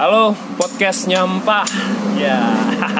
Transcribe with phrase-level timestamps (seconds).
[0.00, 1.68] Halo podcast nyampah
[2.16, 2.40] ya.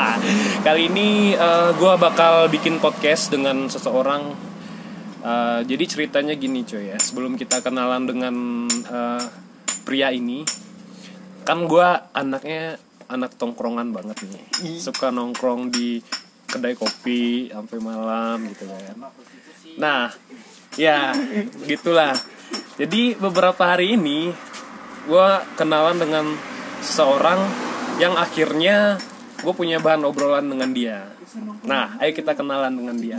[0.67, 1.33] Kali ini
[1.81, 4.37] gue bakal bikin podcast dengan seseorang.
[5.25, 7.01] Eh, jadi ceritanya gini coy ya.
[7.01, 8.35] Sebelum kita kenalan dengan
[8.69, 9.25] eh,
[9.89, 10.45] pria ini
[11.49, 12.77] kan gue anaknya
[13.09, 14.45] anak tongkrongan banget nih.
[14.77, 15.97] Suka nongkrong di
[16.45, 19.09] kedai kopi sampai malam gitu kan.
[19.81, 20.13] Nah
[20.77, 21.17] ya
[21.65, 22.13] gitulah.
[22.77, 24.29] Jadi beberapa hari ini
[25.09, 26.52] gue kenalan dengan
[26.83, 27.39] seseorang
[28.03, 28.99] yang akhirnya
[29.43, 30.99] gue punya bahan obrolan dengan dia.
[31.63, 33.19] Nah ayo kita kenalan dengan dia.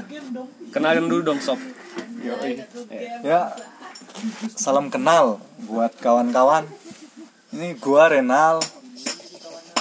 [0.70, 1.58] Kenalin dulu dong sob.
[3.24, 3.52] Ya,
[4.56, 6.64] salam kenal buat kawan-kawan.
[7.54, 8.64] Ini gua Renal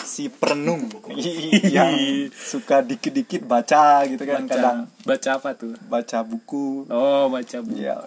[0.02, 0.92] si perenung
[1.76, 1.94] yang
[2.34, 4.52] suka dikit-dikit baca gitu kan baca.
[4.52, 4.78] kadang.
[5.08, 5.72] Baca apa tuh?
[5.88, 6.84] Baca buku.
[6.90, 7.80] oh baca buku.
[7.80, 8.02] Ya,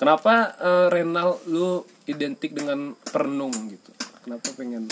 [0.00, 3.89] kenapa eh, Renal lu identik dengan perenung gitu
[4.30, 4.86] kenapa pengen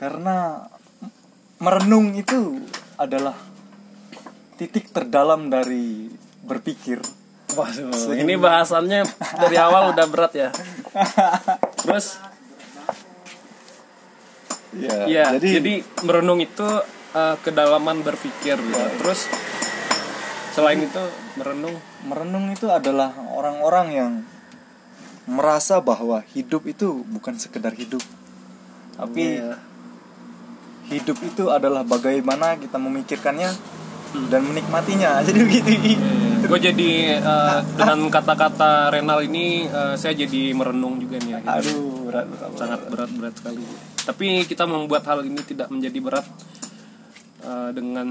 [0.00, 0.64] karena
[1.60, 2.64] merenung itu
[2.96, 3.36] adalah
[4.56, 6.08] titik terdalam dari
[6.40, 7.04] berpikir.
[7.52, 9.04] Waduh, ini bahasannya
[9.36, 10.48] dari awal udah berat ya.
[11.84, 12.16] Terus,
[14.74, 16.66] Ya, ya, jadi, jadi, merenung itu
[17.14, 18.86] eh, kedalaman berpikir gitu.
[18.98, 19.30] Terus,
[20.50, 21.04] selain itu
[21.38, 24.12] merenung, merenung itu adalah orang-orang yang
[25.30, 28.02] merasa bahwa hidup itu bukan sekedar hidup.
[28.94, 29.54] Tapi ya,
[30.92, 33.50] hidup itu adalah bagaimana kita memikirkannya
[34.30, 35.70] dan menikmatinya jadi begitu
[36.44, 41.40] gue jadi eh, dengan kata-kata Renal ini eh, saya jadi merenung juga nih.
[41.40, 41.56] akhirnya.
[41.56, 42.58] aduh berat, berat, berat.
[42.60, 43.64] sangat berat-berat sekali.
[44.04, 46.26] Tapi kita membuat hal ini tidak menjadi berat
[47.42, 48.08] eh, dengan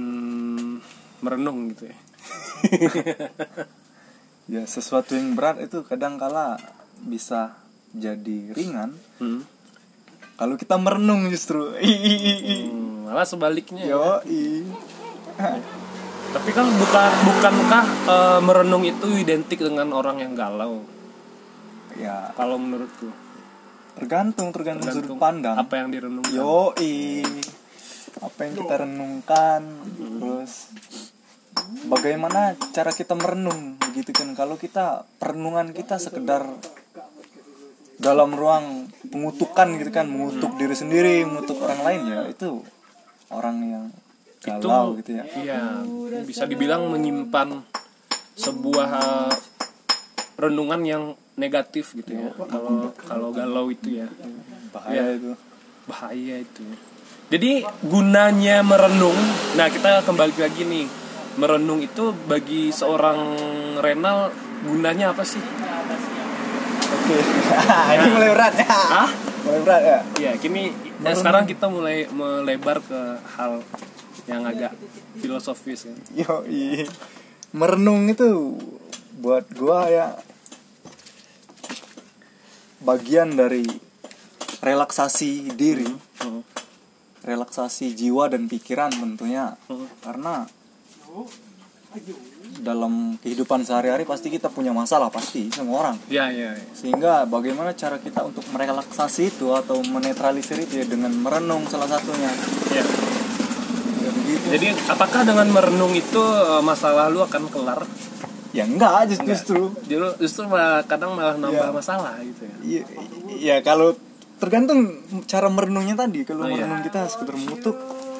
[1.21, 1.97] merenung gitu ya.
[4.59, 6.57] ya sesuatu yang berat itu kadang kala
[7.05, 7.53] bisa
[7.93, 9.45] jadi ringan Hmm.
[10.43, 13.87] Kalau kita merenung justru Hmm, malah sebaliknya.
[13.87, 13.95] ya.
[13.95, 14.67] yo i
[16.33, 20.83] Tapi kan bukan bukankah eh, merenung itu identik dengan orang yang galau?
[21.95, 23.07] ya Kalau menurutku.
[23.95, 26.33] tergantung tergantung, Tergantung sudut pandang Apa yang direnungkan?
[26.33, 26.73] yo
[28.19, 29.61] apa yang kita renungkan
[29.95, 30.69] terus
[31.85, 36.45] bagaimana cara kita merenung begitu kan kalau kita perenungan kita sekedar
[37.97, 42.61] dalam ruang pengutukan gitu kan mengutuk diri sendiri mengutuk orang lain ya itu
[43.29, 43.85] orang yang
[44.43, 45.61] galau gitu ya Iya,
[46.23, 47.63] bisa dibilang menyimpan
[48.35, 49.33] sebuah eh,
[50.35, 51.03] renungan yang
[51.35, 52.29] negatif gitu ya.
[52.35, 54.07] Kalau kalau galau itu ya
[54.69, 55.33] bahaya itu
[55.85, 56.61] bahaya itu.
[56.61, 56.77] ya.
[57.33, 57.51] Jadi
[57.81, 59.15] gunanya merenung.
[59.57, 60.85] Nah, kita kembali lagi nih.
[61.33, 63.17] Merenung itu bagi seorang
[63.81, 64.29] renal
[64.61, 65.41] gunanya apa sih?
[66.93, 67.17] Oke
[67.95, 69.09] ini mulai berat ya Ah?
[69.43, 70.71] mulai berat ya Ya, kini
[71.01, 72.99] eh, sekarang kita mulai melebar ke
[73.33, 73.59] hal
[74.23, 74.71] yang agak
[75.15, 75.97] filosofis kan.
[76.13, 76.87] yo i
[77.51, 78.55] merenung itu
[79.15, 80.07] buat gua ya
[82.79, 83.63] bagian dari
[84.59, 86.39] relaksasi diri Hmm.
[87.19, 89.87] relaksasi jiwa dan pikiran tentunya Hmm.
[89.99, 90.47] karena
[92.55, 96.65] dalam kehidupan sehari-hari pasti kita punya masalah pasti semua orang Ya, ya, ya.
[96.71, 102.29] sehingga bagaimana cara kita untuk merelaksasi itu atau menetralisir itu ya dengan merenung salah satunya
[102.69, 102.83] ya.
[103.99, 107.81] ya begitu Jadi apakah dengan merenung itu eh, masalah lu akan kelar?
[108.51, 111.73] ya enggak just- justru Justru justru malah kadang malah nambah Iya.
[111.73, 112.55] masalah gitu ya.
[112.61, 112.81] Iya,
[113.33, 113.97] iya kalau
[114.35, 114.93] tergantung
[115.23, 116.21] cara merenungnya tadi.
[116.21, 116.61] Kalau Oh, iya.
[116.61, 117.73] merenung kita sekedar mengutuk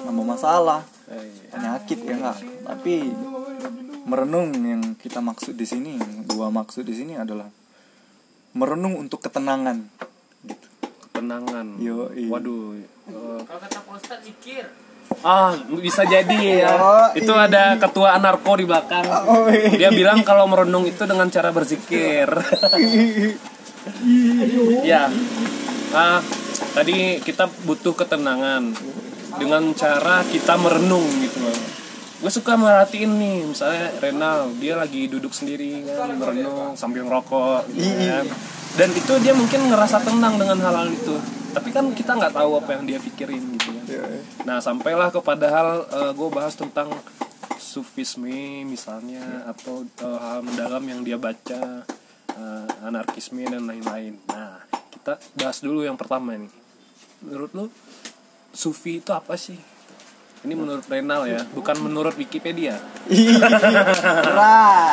[0.04, 1.54] nambah masalah, Eh, iya.
[1.54, 2.38] penyakit ya enggak.
[2.64, 2.94] Tapi
[4.04, 5.96] merenung yang kita maksud di sini,
[6.28, 7.48] gua maksud di sini adalah
[8.54, 9.80] merenung untuk ketenangan
[10.46, 10.68] gitu.
[11.10, 11.80] Ketenangan.
[11.80, 12.30] Yo, iya.
[12.30, 12.78] Waduh.
[12.78, 13.42] eh,
[15.24, 16.70] Ah, bisa jadi ya.
[16.80, 19.04] Oh, itu ada ketua anarko di belakang.
[19.28, 19.88] Oh, iya.
[19.88, 22.28] Dia bilang kalau merenung itu dengan cara berzikir.
[24.90, 25.08] ya.
[25.94, 26.20] Ah,
[26.76, 28.74] tadi kita butuh ketenangan
[29.38, 31.83] dengan cara kita merenung gitu loh.
[32.24, 38.00] Gue suka merhatiin nih, misalnya Renal, dia lagi duduk sendiri kan, merenung sambil ngerokok, gitu
[38.00, 38.26] kan.
[38.80, 41.20] Dan itu dia mungkin ngerasa tenang dengan hal-hal itu.
[41.52, 43.86] Tapi kan kita nggak tahu apa yang dia pikirin gitu kan.
[43.92, 44.04] Iya,
[44.48, 45.68] Nah sampailah kepada hal
[46.16, 46.96] gue bahas tentang
[47.60, 51.82] sufisme misalnya atau eh, hal mendalam yang dia baca
[52.40, 54.16] eh, anarkisme dan lain-lain.
[54.30, 54.62] Nah
[54.94, 56.52] kita bahas dulu yang pertama nih.
[57.26, 57.66] Menurut lu
[58.56, 59.73] sufi itu apa sih?
[60.44, 62.76] Ini menurut Renal ya, bukan menurut Wikipedia.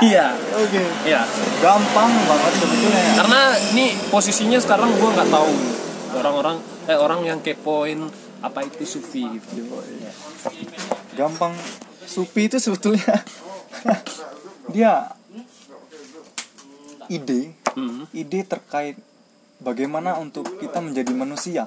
[0.00, 0.82] Iya, Oke.
[1.04, 1.28] iya.
[1.60, 3.04] Gampang banget sebetulnya.
[3.20, 3.40] Karena
[3.74, 5.52] ini posisinya sekarang gue nggak tahu
[6.16, 6.56] orang-orang
[6.88, 8.10] eh orang yang kepoin
[8.40, 9.68] apa itu sufi gitu
[11.14, 11.52] gampang
[12.08, 13.20] supi itu sebetulnya
[14.74, 15.12] dia
[17.12, 18.08] ide hmm.
[18.16, 18.96] ide terkait
[19.60, 21.62] bagaimana untuk kita menjadi manusia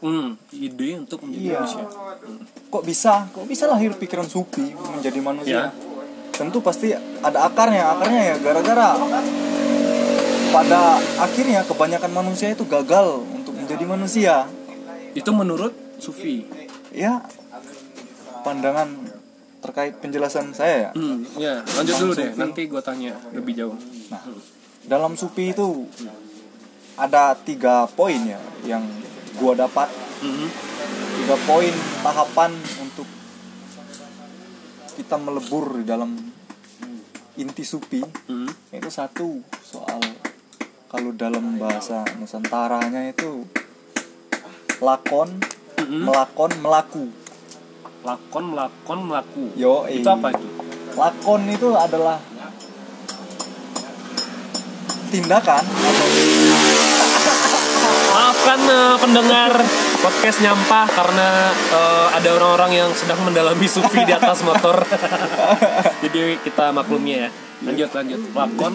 [0.00, 1.60] Hmm, ide untuk menjadi Iya.
[1.60, 1.84] manusia.
[2.66, 3.14] Kok bisa?
[3.30, 5.60] Kok bisa lahir pikiran supi menjadi manusia?
[5.60, 5.64] Ya.
[6.30, 6.88] tentu pasti
[7.20, 8.96] ada akarnya akarnya ya gara-gara
[10.50, 14.34] pada akhirnya kebanyakan manusia itu gagal untuk menjadi manusia.
[15.12, 16.48] Itu menurut sufi.
[16.90, 17.20] Ya
[18.40, 18.88] pandangan
[19.60, 20.90] terkait penjelasan saya ya.
[20.96, 22.32] Hmm, ya lanjut dulu deh.
[22.32, 22.40] Sufi.
[22.40, 23.76] nanti gue tanya lebih jauh.
[24.08, 24.24] Nah
[24.88, 25.84] dalam supi itu
[26.96, 28.80] ada tiga poin ya yang
[29.38, 29.88] gua dapat
[30.24, 30.48] hmm.
[31.22, 32.50] tiga poin tahapan
[32.82, 33.06] untuk
[34.96, 36.10] kita melebur di dalam
[37.38, 38.50] inti supi Hmm.
[38.74, 40.02] itu satu soal
[40.90, 43.46] kalau dalam bahasa nusantaranya itu
[44.82, 45.38] lakon
[45.78, 46.02] Mm-mm.
[46.08, 47.04] melakon melaku
[48.02, 50.48] lakon melakon melaku yo itu apa itu
[50.98, 52.18] lakon itu adalah
[55.14, 56.08] tindakan atau
[58.10, 59.52] maafkan eh, pendengar
[60.02, 64.82] podcast nyampah karena eh, ada orang-orang yang sedang mendalami sufi di atas motor.
[66.02, 67.30] Jadi kita maklumnya ya.
[67.62, 68.20] Lanjut lanjut.
[68.32, 68.74] Lakon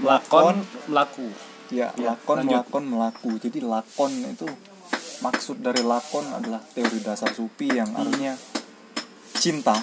[0.00, 0.56] lakon
[0.86, 1.28] melaku.
[1.68, 2.50] Ya Ya, lakon lanjut.
[2.64, 3.30] melakon melaku.
[3.38, 4.46] Jadi lakon itu
[5.18, 8.34] maksud dari lakon adalah teori dasar sufi yang artinya
[9.34, 9.76] cinta.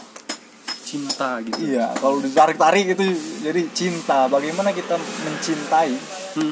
[0.85, 1.57] Cinta gitu.
[1.65, 3.03] Iya kalau ditarik-tarik itu
[3.41, 4.27] jadi cinta.
[4.27, 5.93] Bagaimana kita mencintai
[6.35, 6.51] Hmm.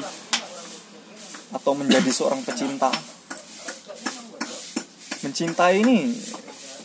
[1.54, 2.90] Atau menjadi seorang pecinta?
[5.22, 6.10] Mencintai ini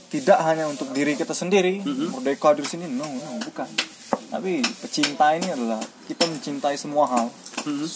[0.10, 2.18] tidak hanya untuk diri kita sendiri Mm-mm.
[2.18, 3.70] merdeka diri sini no no bukan.
[4.30, 7.28] Tapi pecinta ini adalah kita mencintai semua hal.
[7.66, 7.90] Hmm.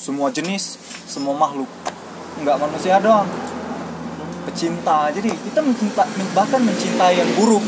[0.00, 0.78] semua jenis
[1.08, 1.68] semua makhluk.
[2.40, 3.26] Nggak manusia doang.
[4.46, 5.10] Pecinta.
[5.10, 6.04] Jadi kita mencinta
[6.36, 7.64] bahkan mencintai yang buruk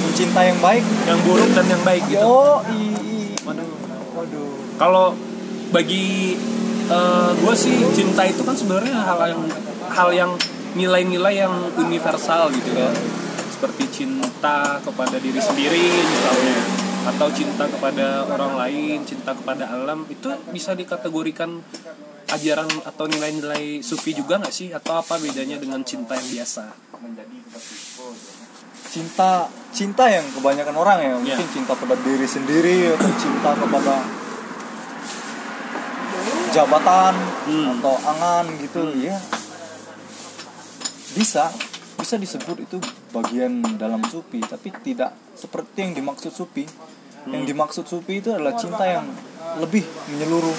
[0.00, 0.84] mencintai yang baik.
[1.06, 2.34] Yang buruk dan yang baik gitu.
[2.66, 3.16] I, i.
[3.46, 3.68] waduh.
[4.16, 4.50] Waduh.
[4.80, 5.06] Kalau
[5.70, 6.36] bagi
[7.38, 9.42] gue sih cinta itu kan sebenarnya hal yang
[9.94, 10.32] hal yang
[10.74, 12.94] nilai-nilai yang universal gitu kan.
[13.50, 16.58] Seperti cinta kepada diri sendiri misalnya.
[17.00, 20.04] Atau cinta kepada orang lain cinta kepada alam.
[20.10, 21.62] Itu bisa dikategorikan
[22.30, 24.68] ajaran atau nilai-nilai sufi juga nggak sih?
[24.74, 26.64] Atau apa bedanya dengan cinta yang biasa?
[28.90, 31.14] Cinta cinta yang kebanyakan orang ya.
[31.14, 33.94] Mungkin cinta pada diri sendiri atau cinta kepada
[36.50, 37.14] jabatan
[37.46, 37.78] Hmm.
[37.78, 39.16] atau angan gitu ya.
[41.10, 41.50] Bisa
[41.94, 42.78] bisa disebut itu
[43.10, 46.64] bagian dalam supi tapi tidak seperti yang dimaksud supi.
[47.22, 49.04] Yang dimaksud supi itu adalah cinta yang
[49.58, 50.56] lebih menyeluruh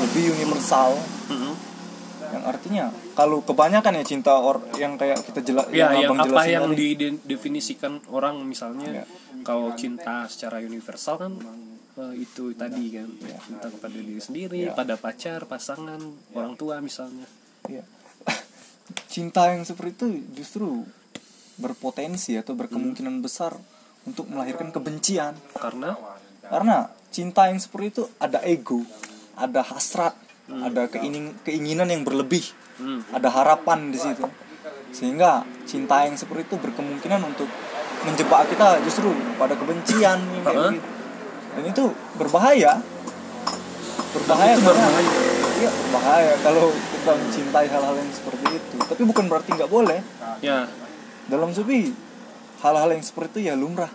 [0.00, 0.98] lebih universal.
[2.28, 2.84] Yang artinya
[3.14, 8.04] kalau kebanyakan ya cinta or yang kayak kita jelas ya yang abang apa yang didefinisikan
[8.10, 9.04] orang misalnya Ya.
[9.40, 11.32] kalau cinta secara universal kan
[12.14, 13.08] itu tadi kan?
[13.22, 13.38] Ya.
[13.42, 14.74] cinta kepada diri sendiri Ya.
[14.74, 15.98] pada pacar pasangan
[16.34, 17.26] orang tua misalnya.
[17.66, 17.82] Iya.
[19.12, 20.08] cinta yang seperti itu
[20.38, 20.86] justru
[21.58, 23.58] berpotensi atau berkemungkinan besar
[24.06, 25.34] untuk melahirkan kebencian.
[25.58, 25.98] Karena?
[26.46, 28.80] Karena cinta yang seperti itu ada ego
[29.38, 30.14] ada hasrat
[30.48, 32.40] ada keingin, keinginan yang berlebih
[32.80, 34.24] hmm, ada harapan di situ.
[34.96, 37.48] Sehingga cinta yang seperti itu berkemungkinan untuk
[38.08, 40.97] menjebak kita justru pada kebencian kayak Heeh.
[41.58, 42.78] Dan itu berbahaya.
[44.14, 45.10] Berbahaya Itu berbahaya.
[45.58, 48.76] iya berbahaya kalau kita mencintai hal-hal yang seperti itu.
[48.78, 49.98] Tapi bukan berarti nggak boleh.
[50.38, 50.70] Ya.
[51.26, 51.90] Dalam sufi
[52.62, 53.90] hal-hal yang seperti itu ya lumrah.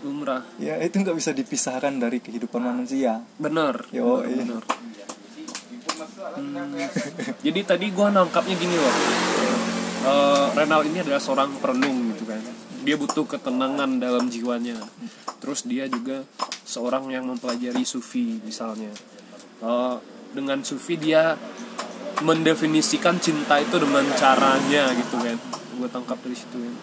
[0.00, 0.48] Lumrah.
[0.56, 3.20] Ya itu nggak bisa dipisahkan dari kehidupan manusia.
[3.36, 5.04] Bener Yo, bener, iya.
[6.34, 6.72] Hmm,
[7.44, 8.94] jadi tadi gua nangkapnya gini loh.
[10.04, 12.40] Eh, Renal ini adalah seorang perenung gitu kan.
[12.80, 14.80] Dia butuh ketenangan dalam jiwanya
[15.44, 16.24] terus dia juga
[16.64, 18.88] seorang yang mempelajari sufi misalnya.
[19.60, 19.96] Eh,
[20.32, 21.36] dengan sufi dia
[22.24, 25.36] mendefinisikan cinta itu dengan caranya gitu kan
[25.74, 26.74] gue tangkap dari situ kan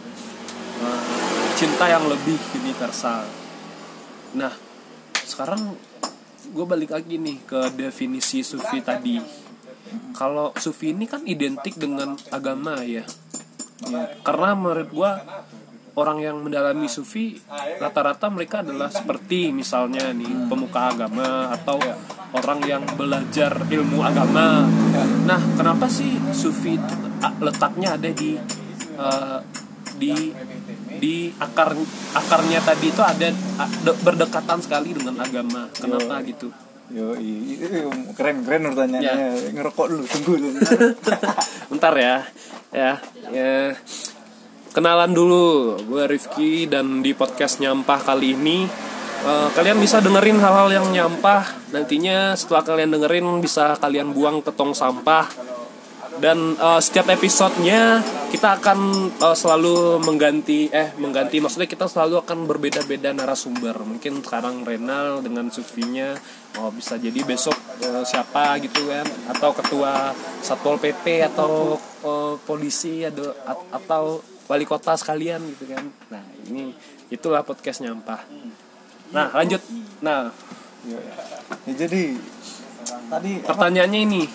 [0.82, 1.02] Eh,
[1.62, 3.22] cinta yang lebih universal.
[4.34, 4.50] Nah
[5.14, 5.78] sekarang
[6.50, 9.22] gue balik lagi nih ke definisi sufi tadi.
[10.18, 13.06] Kalau sufi ini kan identik dengan agama ya.
[13.94, 15.12] Ya, karena menurut gue
[15.96, 17.36] orang yang mendalami sufi
[17.80, 21.78] rata-rata mereka adalah seperti misalnya nih pemuka agama atau
[22.32, 24.64] orang yang belajar ilmu agama
[25.28, 26.96] nah kenapa sih sufi itu
[27.44, 28.40] letaknya ada di
[28.96, 29.40] eh,
[30.00, 30.14] di
[31.02, 31.76] di akar
[32.16, 33.30] akarnya tadi itu ada
[34.06, 36.50] berdekatan sekali dengan agama kenapa gitu
[36.92, 37.16] Yo,
[38.20, 39.56] keren keren pertanyaannya.
[39.56, 40.60] Ngerokok dulu, tunggu dulu.
[41.72, 42.28] Bentar ya.
[42.76, 43.00] Ya,
[43.32, 43.72] ya.
[44.72, 48.64] Kenalan dulu, gue Rifki dan di podcast nyampah kali ini
[49.28, 51.44] eh, kalian bisa dengerin hal-hal yang nyampah.
[51.76, 55.28] Nantinya setelah kalian dengerin bisa kalian buang ke tong sampah.
[56.24, 58.00] Dan eh, setiap episodenya
[58.32, 63.76] kita akan eh, selalu mengganti eh mengganti maksudnya kita selalu akan berbeda-beda narasumber.
[63.76, 66.16] Mungkin sekarang Renal dengan Sufinya
[66.64, 69.04] oh bisa jadi besok eh, siapa gitu kan
[69.36, 73.34] atau ketua Satpol PP atau eh, polisi atau
[73.72, 74.04] atau
[74.50, 75.86] wali kota sekalian gitu kan.
[76.12, 76.76] Nah, ini
[77.14, 78.26] itulah podcast nyampah.
[79.12, 79.62] Nah, lanjut.
[80.04, 80.32] Nah,
[80.82, 80.98] Ya,
[81.78, 82.18] jadi
[83.06, 84.26] tadi pertanyaannya ini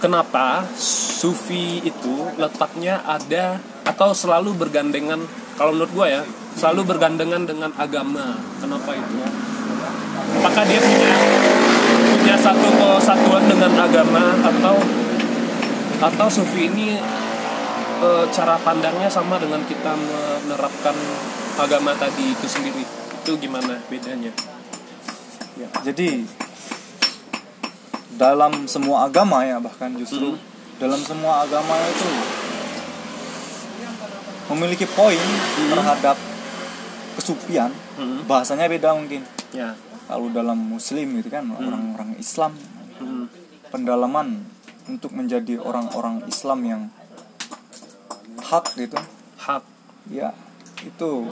[0.00, 5.20] kenapa sufi itu letaknya ada atau selalu bergandengan
[5.60, 6.22] kalau menurut gue ya
[6.56, 9.16] selalu bergandengan dengan agama kenapa itu
[10.40, 11.12] apakah dia punya
[12.16, 14.80] punya satu kesatuan dengan agama atau
[15.98, 16.94] atau sufi ini
[17.98, 20.94] e, cara pandangnya sama dengan kita menerapkan
[21.58, 22.86] agama tadi itu sendiri?
[23.22, 24.30] Itu gimana bedanya?
[25.58, 26.22] Ya, jadi
[28.14, 30.38] dalam semua agama ya bahkan justru
[30.78, 32.10] dalam semua agama itu
[34.48, 35.18] memiliki poin
[35.70, 36.16] terhadap
[37.18, 38.22] kesupian Hmm.
[38.30, 39.26] bahasanya beda mungkin.
[39.50, 39.74] Ya.
[40.06, 42.54] Kalau dalam muslim gitu kan orang-orang Islam
[43.02, 43.26] Hmm.
[43.74, 44.46] pendalaman
[44.88, 46.82] untuk menjadi orang-orang Islam yang
[48.40, 48.96] hak gitu
[49.36, 49.62] hak
[50.08, 50.32] ya
[50.80, 51.28] itu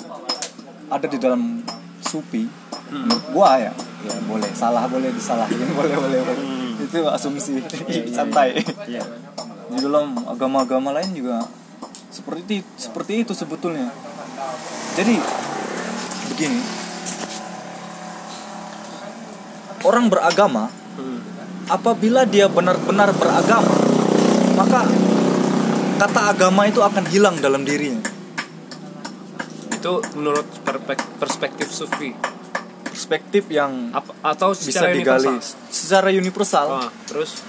[0.86, 1.64] ada di dalam
[2.00, 2.44] supi
[2.86, 3.02] Hmm.
[3.02, 3.74] menurut gua ya
[4.06, 6.38] ya boleh salah boleh disalahin boleh boleh, boleh.
[6.38, 6.78] Hmm.
[6.86, 7.58] itu asumsi
[7.90, 9.02] iya, santai Iya.
[9.66, 11.42] di dalam agama-agama lain juga
[12.14, 13.90] seperti itu, seperti itu sebetulnya
[14.94, 15.18] jadi
[16.30, 16.62] begini
[19.82, 21.20] orang beragama Hmm.
[21.66, 23.74] Apabila dia benar-benar beragama
[24.56, 24.88] maka
[25.96, 28.04] kata agama itu akan hilang dalam dirinya.
[29.72, 30.48] Itu menurut
[31.20, 32.12] perspektif sufi.
[32.88, 35.68] Perspektif yang Apa, atau bisa secara digali universal?
[35.68, 37.44] secara universal Ah, terus?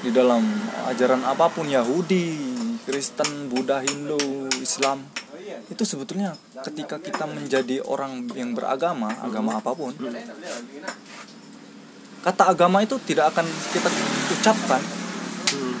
[0.00, 0.40] di dalam
[0.88, 2.36] ajaran apa pun Yahudi,
[2.84, 5.04] Kristen, Buddha, Hindu, Islam
[5.64, 9.96] itu sebetulnya ketika kita menjadi orang yang beragama, agama apa pun,
[12.24, 13.88] kata agama itu tidak akan kita
[14.40, 14.80] ucapkan
[15.52, 15.76] hmm.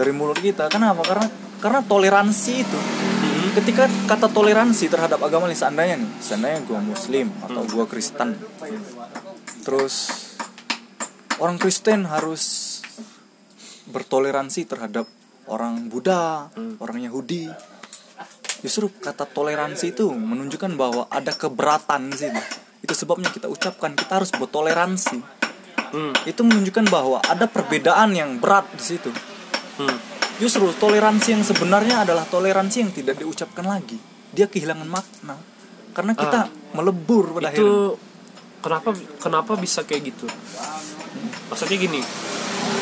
[0.00, 0.72] dari mulut kita.
[0.72, 1.04] Kenapa?
[1.04, 1.28] Karena
[1.60, 2.80] karena toleransi itu.
[2.80, 3.52] Hmm.
[3.60, 8.40] Ketika kata toleransi terhadap agama nih seandainya nih, seandainya gue Muslim atau gue Kristen,
[9.60, 9.94] terus
[11.36, 12.74] orang Kristen harus
[13.92, 15.04] bertoleransi terhadap
[15.46, 16.48] orang Buddha,
[16.80, 17.52] orang Yahudi.
[18.64, 22.42] Justru kata toleransi itu menunjukkan bahwa ada keberatan di sini.
[22.80, 25.43] Itu sebabnya kita ucapkan kita harus bertoleransi.
[25.94, 26.10] Hmm.
[26.26, 29.14] Itu menunjukkan bahwa ada perbedaan yang berat di situ.
[29.78, 29.94] Hmm.
[30.36, 33.96] Justru toleransi yang sebenarnya adalah toleransi yang tidak diucapkan lagi.
[34.34, 35.38] Dia kehilangan makna.
[35.94, 36.74] Karena kita Ah.
[36.74, 37.62] melebur pada akhirnya.
[37.62, 37.94] itu
[38.58, 40.26] kenapa kenapa bisa kayak gitu
[41.46, 42.00] maksudnya gini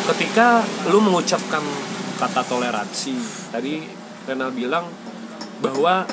[0.07, 1.61] ketika lu mengucapkan
[2.16, 3.12] kata toleransi
[3.50, 3.83] tadi
[4.23, 4.87] Renal bilang
[5.59, 6.07] bahwa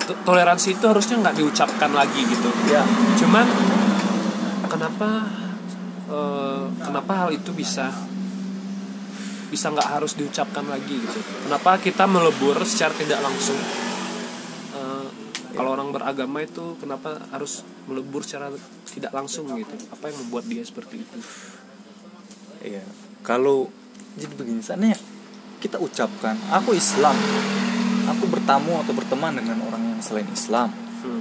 [0.00, 2.80] to- toleransi itu harusnya nggak diucapkan lagi gitu Ya,
[3.14, 3.44] cuman
[4.66, 5.28] kenapa
[6.14, 7.90] eh, kenapa hal itu bisa
[9.50, 11.18] bisa nggak harus diucapkan lagi gitu?
[11.46, 13.58] Kenapa kita melebur secara tidak langsung?
[14.78, 15.06] Eh,
[15.54, 18.50] kalau orang beragama itu kenapa harus melebur secara
[18.90, 19.74] tidak langsung gitu?
[19.90, 21.18] Apa yang membuat dia seperti itu?
[22.64, 22.82] Iya.
[23.22, 23.68] Kalau
[24.14, 24.98] jadi begini, seandainya
[25.58, 27.16] kita ucapkan, aku Islam,
[28.06, 30.70] aku bertamu atau berteman dengan orang yang selain Islam,
[31.04, 31.20] Hmm.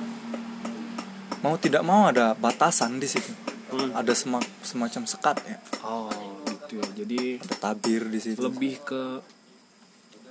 [1.43, 3.35] mau tidak mau ada batasan di situ,
[3.73, 3.89] Hmm.
[3.91, 6.13] ada sema- semacam sekat ya, oh
[6.45, 8.37] gitu ya jadi ada tabir di situ.
[8.37, 9.01] lebih ke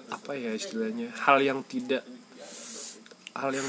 [0.09, 2.07] apa ya istilahnya hal yang tidak
[3.33, 3.67] hal yang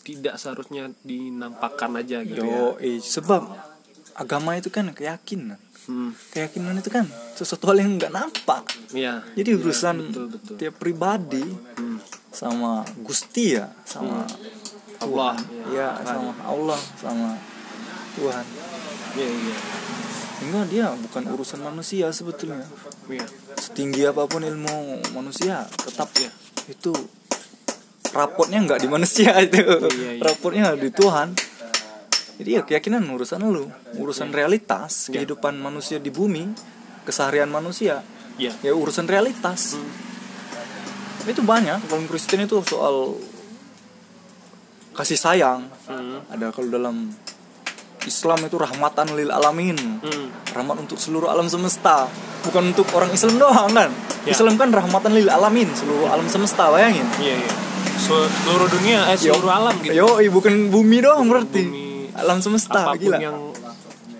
[0.00, 3.42] tidak seharusnya dinampakkan aja gitu ya Yo, eh, sebab
[4.14, 6.14] agama itu kan keyakinan, hmm.
[6.30, 7.04] keyakinan itu kan
[7.34, 8.64] sesuatu hal yang nggak nampak.
[8.90, 9.26] Iya.
[9.34, 11.44] Jadi Iya, urusan betul betul tiap pribadi
[11.76, 11.98] Hmm.
[12.30, 14.24] sama Gusti ya, sama
[14.96, 15.34] Allah
[15.68, 17.28] ya, sama Allah, sama
[18.16, 18.44] Tuhan.
[19.14, 19.56] iya iya
[20.36, 22.68] Enggak dia bukan urusan manusia sebetulnya.
[23.06, 23.24] iya
[23.56, 26.28] Setinggi apa pun ilmu manusia tetap Iya.
[26.68, 26.92] itu
[28.10, 29.60] rapotnya nggak di manusia itu.
[29.60, 30.22] Iya, iya.
[30.22, 31.32] Rapotnya di Tuhan.
[32.36, 33.64] Jadi ya keyakinan urusan lu,
[33.96, 35.20] urusan realitas Iya.
[35.20, 36.52] kehidupan manusia di bumi,
[37.02, 38.04] keseharian manusia.
[38.36, 39.72] iya Ya urusan realitas.
[39.74, 39.88] Hmm.
[41.24, 43.16] Itu banyak dalam Kristen itu soal
[44.92, 45.64] kasih sayang.
[45.88, 46.20] Hmm.
[46.28, 47.08] Ada kalau dalam
[48.06, 50.30] Islam itu rahmatan lil alamin Hmm.
[50.52, 52.06] rahmat untuk seluruh alam semesta
[52.42, 53.90] bukan untuk orang Islam doang kan
[54.22, 54.32] Ya.
[54.32, 57.50] Islam kan rahmatan lil alamin seluruh alam semesta bayangin Iya, iya.
[57.96, 59.92] Sel- Seluruh dunia, eh seluruh alam gitu.
[59.92, 63.36] yo bukan bumi doang berarti Bumi, alam semesta Apa pun gila yang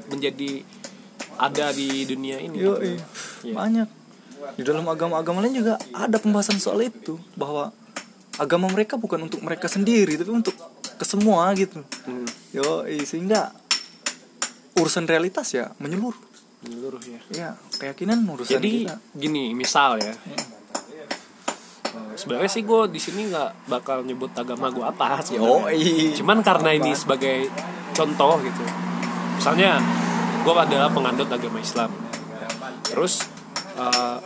[0.07, 0.63] menjadi
[1.37, 2.57] ada di dunia ini.
[2.57, 3.01] yo Iya.
[3.47, 3.89] banyak
[4.55, 7.75] di dalam agama-agama lain juga ada pembahasan soal itu bahwa
[8.37, 10.55] agama mereka bukan untuk mereka sendiri tapi untuk
[10.93, 12.25] ke semua gitu Hmm.
[12.51, 12.65] yo
[13.03, 13.53] sehingga
[14.77, 16.19] urusan realitas ya menyeluruh
[16.65, 17.21] Menyeluruh ya.
[17.31, 20.11] ya keyakinan urusan Jadi kita gini, misal ya.
[20.17, 25.21] Eh, Sebenarnya sih gue di sini nggak bakal nyebut agama gue apa.
[25.31, 26.17] yo sebenarnya.
[26.17, 27.47] Cuman karena ini sebagai
[27.93, 28.65] contoh gitu.
[29.37, 29.79] Misalnya
[30.43, 31.93] gue adalah penganut agama Islam.
[32.83, 33.21] Terus
[33.77, 34.19] eh,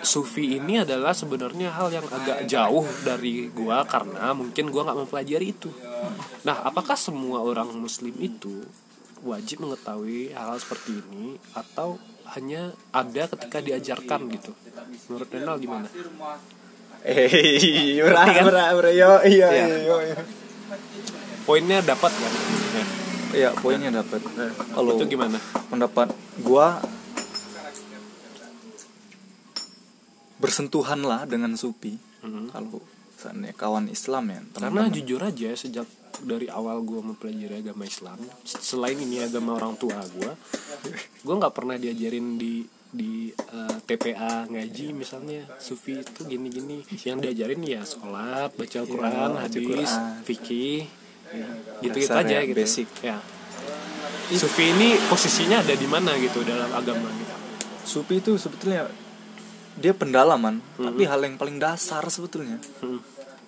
[0.00, 5.46] sufi ini adalah sebenarnya hal yang agak jauh dari gua karena mungkin gua nggak mempelajari
[5.52, 5.68] itu.
[6.44, 8.64] Nah, apakah semua orang muslim itu
[9.22, 12.00] wajib mengetahui hal seperti ini atau
[12.30, 14.52] hanya ada ketika diajarkan gitu?
[15.08, 15.88] Menurut Renal gimana?
[17.00, 18.44] eh Ngerti kan?
[18.44, 19.66] berat berat yo iya Iya.
[20.12, 20.16] iya.
[21.42, 22.32] Poinnya dapat kan?
[22.70, 22.84] Ya.
[23.30, 24.20] Iya, poinnya dapat.
[24.70, 25.38] Kalau Itu gimana?
[25.66, 26.10] pendapat
[26.42, 26.82] gua
[30.36, 31.96] bersentuhan lah dengan supi.
[32.20, 32.52] Mhm.
[32.52, 32.80] Kalau
[33.20, 34.96] misalnya kawan Islam ya, Karena teman-teman.
[34.96, 35.84] jujur aja sejak
[36.24, 38.16] dari awal gue mempelajari agama Islam,
[38.48, 40.32] selain ini agama orang tua gue,
[41.20, 47.62] gue nggak pernah diajarin di di eh, TPA ngaji misalnya sufi itu gini-gini yang diajarin
[47.62, 50.26] ya sholat baca Al-Quran baca hadis Quran.
[50.26, 50.90] fikih
[51.86, 52.90] gitu-gitu Dasar aja ya, gitu basic.
[52.98, 53.22] ya
[54.34, 57.30] sufi ini posisinya ada di mana gitu dalam agama gitu
[57.80, 58.86] Supi itu sebetulnya
[59.80, 62.60] dia pendalaman, tapi hal yang paling dasar sebetulnya.
[62.84, 63.00] Hmm.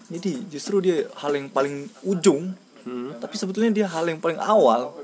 [0.08, 3.14] Jadi justru dia hal yang paling ujung, Hmm.
[3.22, 4.96] tapi sebetulnya dia hal yang paling awal.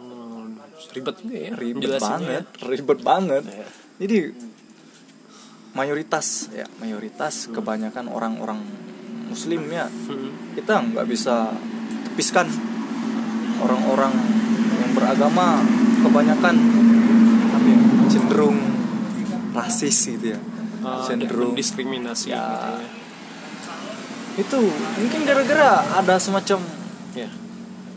[0.00, 0.56] Hmm,
[0.96, 3.42] ribet juga ya Ribet menjelasinnya banget, ribet banget.
[3.44, 3.68] Ya.
[4.00, 4.18] Jadi
[5.76, 8.64] mayoritas ya mayoritas kebanyakan orang-orang
[9.28, 10.56] muslim ya Hmm.
[10.56, 11.52] kita nggak bisa
[12.08, 12.48] tepiskan
[13.60, 14.14] orang-orang
[14.80, 15.60] yang beragama
[16.00, 16.56] kebanyakan
[17.60, 17.76] ya,
[18.08, 18.56] cenderung
[19.56, 20.40] rasis gitu ya
[20.78, 22.38] Ah, cenderung diskriminasi Ya.
[22.38, 22.90] gitu ya.
[24.36, 24.58] itu
[25.00, 26.60] mungkin gara-gara ada semacam
[27.10, 27.26] ya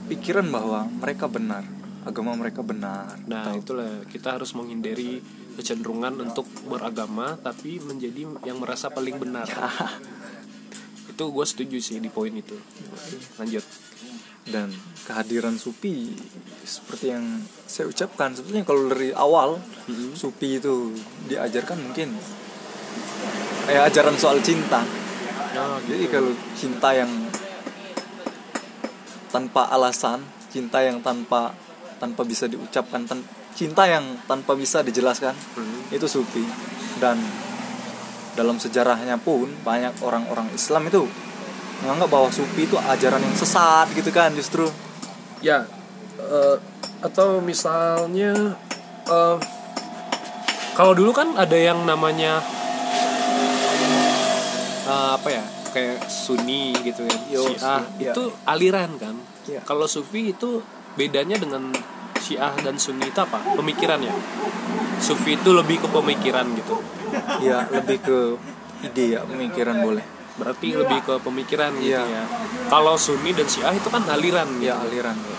[0.08, 1.68] pikiran bahwa mereka benar
[2.02, 5.20] agama mereka benar Nah atau- itulah kita harus menghindari
[5.54, 9.44] kecenderungan untuk beragama tapi menjadi yang merasa paling benar.
[11.12, 12.56] itu gue setuju sih di poin itu.
[13.36, 13.62] Lanjut.
[14.46, 16.10] Dan kehadiran supi
[16.62, 17.26] seperti yang
[17.64, 20.14] saya ucapkan sebetulnya kalau dari awal Mhm.
[20.14, 20.94] supi itu
[21.26, 22.14] diajarkan mungkin
[23.66, 24.82] kayak ajaran soal cinta
[25.50, 27.10] Nah, jadi kalau cinta yang
[29.30, 31.54] tanpa alasan cinta yang tanpa
[31.98, 35.90] tanpa bisa diucapkan tan- cinta yang tanpa bisa dijelaskan Mhm.
[35.92, 36.46] itu sufi
[36.98, 37.18] dan
[38.34, 41.06] dalam sejarahnya pun banyak orang-orang Islam itu
[41.84, 44.68] menganggap bahwa sufi itu ajaran yang sesat gitu kan justru
[45.40, 45.64] Ya
[46.20, 46.56] eh,
[47.00, 48.60] atau misalnya
[49.08, 49.38] eh,
[50.76, 52.44] kalau dulu kan ada yang namanya
[54.84, 58.12] eh, apa ya kayak Sunni gitu Yo, Syiah iya.
[58.12, 59.16] itu aliran kan.
[59.48, 59.62] Iya.
[59.64, 60.60] Kalau Sufi itu
[61.00, 61.72] bedanya dengan
[62.20, 63.40] Syiah dan Sunni itu apa?
[63.56, 64.12] Pemikiran ya.
[65.00, 66.76] Sufi itu lebih ke pemikiran gitu.
[67.42, 68.18] ya lebih ke
[68.86, 72.02] ide ya pemikiran boleh Berarti lebih ke pemikiran gitu Iya.
[72.02, 72.24] ya.
[72.66, 74.66] Kalau Sunni dan Syiah itu kan aliran gitu.
[74.66, 75.38] ya aliran ya.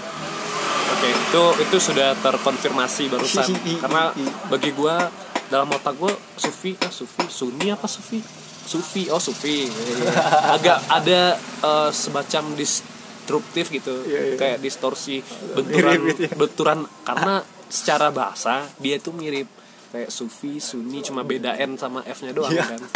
[0.90, 3.48] Oke, itu itu sudah terkonfirmasi barusan.
[3.78, 4.12] Karena
[4.46, 5.08] bagi gua
[5.46, 8.20] dalam otak gua Sufi ah Sufi, Sunni apa Sufi?
[8.60, 9.64] Sufi, oh Sufi.
[10.54, 14.36] Agak ada eh, semacam disruptif gitu, Iya, iya.
[14.36, 16.32] kayak distorsi benturan Mirip gitu ya.
[16.36, 19.46] benturan karena secara bahasa dia itu mirip
[19.88, 22.66] kayak Sufi, Sunni cuma beda N sama F-nya doang Iya.
[22.68, 22.82] kan.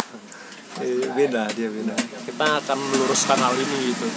[0.83, 1.95] Eh, beda dia beda
[2.27, 4.07] Kita akan meluruskan hal ini gitu.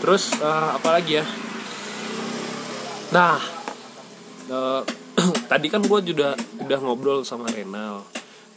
[0.00, 1.24] Terus eh, apa lagi ya?
[3.12, 3.36] Nah,
[4.48, 4.82] eh,
[5.50, 8.00] tadi kan gue juga udah ngobrol sama Renal.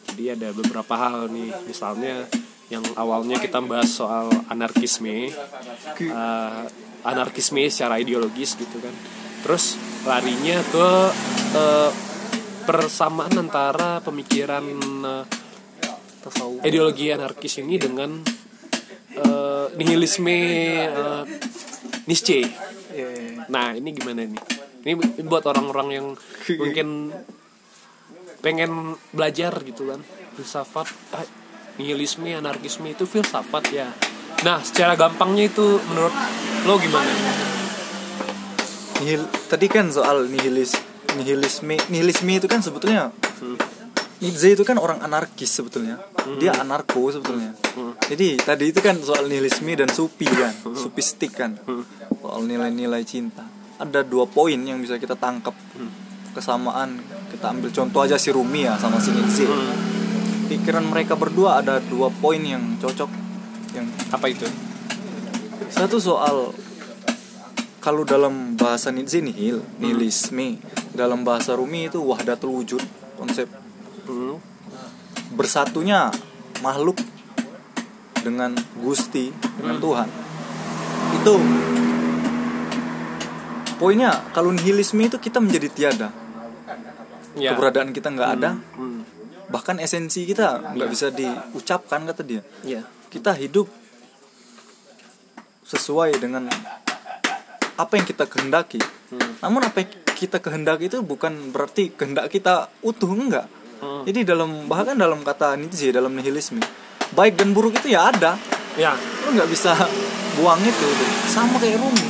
[0.08, 2.24] Jadi ada beberapa hal nih, misalnya
[2.72, 5.32] yang awalnya kita bahas soal anarkisme,
[6.00, 6.64] eh,
[7.04, 8.96] anarkisme secara ideologis gitu kan.
[9.44, 9.76] Terus
[10.08, 10.90] larinya ke
[11.60, 11.92] eh,
[12.64, 15.47] persamaan antara pemikiran tasawuf
[16.64, 18.22] ideologi anarkis ini dengan
[19.16, 20.38] eh, nihilisme
[20.88, 21.24] eh,
[22.08, 22.46] Nietzsche.
[22.96, 23.08] ya.
[23.52, 24.42] Nah ini gimana nih?
[24.88, 24.94] Ini
[25.28, 26.08] buat orang-orang yang
[26.56, 27.12] mungkin
[28.40, 30.00] pengen belajar gitu kan
[30.38, 30.88] filsafat
[31.18, 31.26] ah,
[31.82, 33.90] nihilisme anarkisme itu filsafat ya.
[34.46, 36.14] Nah secara gampangnya itu menurut
[36.64, 37.12] lo gimana?
[39.02, 40.74] nihil tadi kan soal nihilis
[41.18, 43.14] nihilisme nihilisme itu kan sebetulnya
[44.18, 46.02] Nietzsche itu kan orang anarkis sebetulnya.
[46.42, 47.54] Dia anarko sebetulnya.
[48.10, 51.58] Jadi tadi itu kan soal nihilisme dan supi kan supistik kan.
[52.22, 53.46] Soal nilai-nilai cinta.
[53.78, 55.54] Ada dua poin yang bisa kita tangkap.
[56.34, 56.98] Kesamaan.
[57.30, 59.46] Kita ambil contoh aja si Rumi ya sama si Nietzsche
[60.48, 63.12] pikiran mereka berdua ada dua poin yang cocok.
[63.76, 64.48] Yang apa itu?
[65.68, 66.56] Satu soal
[67.84, 70.60] kalau dalam bahasa Nietzsche nihil, nihilisme,
[70.96, 72.84] dalam bahasa Rumi itu wahdatul wujud,
[73.20, 73.48] konsep
[74.08, 74.36] hmm.
[75.36, 76.10] bersatunya
[76.66, 76.98] makhluk
[78.24, 80.10] dengan Gusti, dengan Tuhan.
[81.22, 81.34] Itu
[83.78, 86.10] poinnya kalau nihilisme itu kita menjadi tiada,
[87.38, 89.06] ya keberadaan kita nggak ada, Hmm.
[89.54, 92.42] bahkan esensi kita nggak bisa diucapkan kata dia.
[92.66, 93.72] ya kita hidup
[95.68, 96.48] sesuai dengan
[97.78, 98.82] apa yang kita kehendaki.
[99.44, 103.46] Namun apa yang kita kehendaki itu bukan berarti kehendak kita utuh enggak.
[103.78, 104.04] Hmm.
[104.06, 106.62] Jadi dalam bahkan dalam kata Nietzsche dalam nihilisme,
[107.14, 108.36] baik dan buruk itu ya ada.
[108.78, 108.94] ya
[109.26, 109.74] Lu nggak bisa
[110.38, 110.88] buang itu.
[111.30, 112.08] Sama kayak Rumi.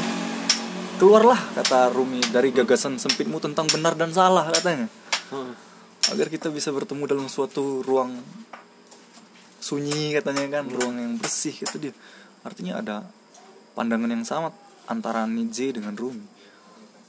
[0.97, 4.88] Keluarlah kata Rumi dari gagasan sempitmu tentang benar dan salah katanya.
[5.32, 5.53] Hmm.
[6.12, 8.15] Agar kita bisa bertemu dalam suatu ruang
[9.67, 11.93] sunyi katanya kan ruang yang bersih gitu dia
[12.47, 12.95] artinya ada
[13.75, 14.56] pandangan yang sama
[14.88, 16.23] antara Nietzsche dengan Rumi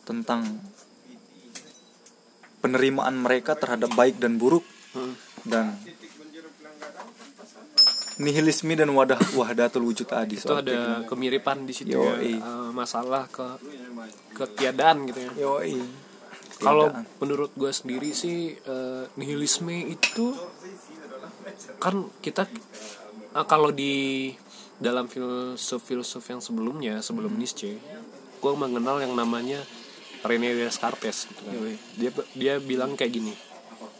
[0.03, 0.42] tentang
[2.59, 4.64] penerimaan mereka terhadap baik dan buruk.
[4.88, 5.12] Hmm.
[5.44, 5.77] dan
[8.18, 12.18] nihilisme dan wadah wahdatul wujud tadi itu ada kemiripan di situ ya.
[12.18, 12.40] Eh,
[12.75, 13.47] masalah ke
[14.35, 15.33] ketiadaan gitu ya.
[15.38, 15.79] Yoi.
[16.59, 16.90] kalau
[17.23, 20.35] menurut gue sendiri sih eh, nihilisme itu
[21.79, 22.51] kan kita
[23.38, 24.35] eh, kalau di
[24.83, 27.79] dalam filsuf-filsuf yang sebelumnya sebelum Nietzsche
[28.38, 29.62] gue mengenal yang namanya
[30.25, 31.55] René Descartes gitu kan.
[31.99, 33.35] Dia dia bilang kayak gini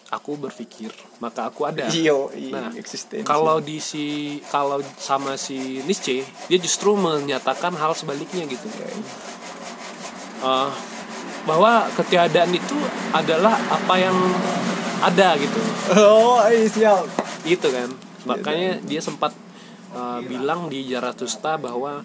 [0.09, 0.89] aku berpikir
[1.21, 1.89] maka aku ada.
[2.09, 2.73] Yoi, nah
[3.25, 8.67] kalau di si kalau sama si Nietzsche dia justru menyatakan hal sebaliknya gitu.
[10.39, 10.71] Eh,
[11.45, 12.77] bahwa ketiadaan itu
[13.13, 14.17] adalah apa yang
[15.05, 15.61] ada gitu.
[15.97, 17.05] Oh iya siap.
[17.45, 17.89] Gitu kan.
[18.25, 19.33] Makanya dia sempat
[19.93, 22.05] eh, bilang di Zarathustra bahwa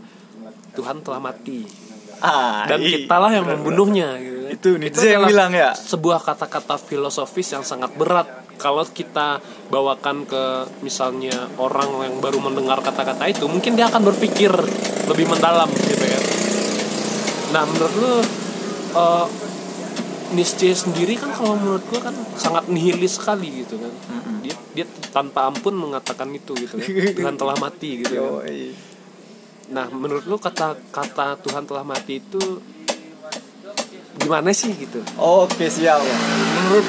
[0.73, 1.63] Tuhan telah mati
[2.23, 3.03] ah, dan iya.
[3.03, 4.41] kitalah yang membunuhnya gitu.
[4.53, 5.69] Itu Nietzsche yang adalah bilang ya?
[5.75, 10.43] sebuah kata-kata filosofis yang sangat berat kalau kita bawakan ke
[10.86, 14.51] misalnya orang yang baru mendengar kata-kata itu mungkin dia akan berpikir
[15.09, 16.19] lebih mendalam gitu ya
[17.53, 18.13] nah menurut lu
[18.93, 19.27] eh,
[20.33, 23.93] Nietzsche sendiri kan kalau menurut gua kan sangat nihilis sekali gitu kan
[24.41, 28.47] dia dia tanpa ampun mengatakan itu gitu kan Tuhan telah mati gitu kan.
[29.71, 32.60] Nah, menurut lu kata kata Tuhan telah mati itu
[34.19, 34.99] gimana sih gitu?
[35.15, 36.04] Oke siap.
[36.04, 36.88] Menurut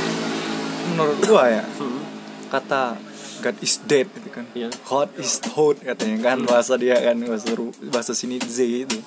[0.94, 2.02] menurut gua ya Hmm.
[2.50, 2.98] kata
[3.42, 4.44] God is dead gitu kan.
[4.56, 4.68] Iya.
[4.88, 7.52] God is hot katanya kan bahasa dia kan bahasa
[7.92, 8.98] bahasa sini Z itu.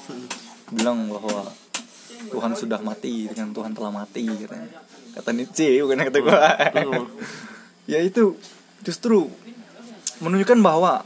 [0.72, 1.48] Bilang bahwa
[2.28, 4.70] Tuhan sudah mati dengan Tuhan telah mati katanya.
[5.18, 6.50] Kata Nietzsche bukan kata gua.
[6.76, 7.06] Hmm.
[7.92, 8.36] ya itu
[8.84, 9.30] justru
[10.22, 11.06] menunjukkan bahwa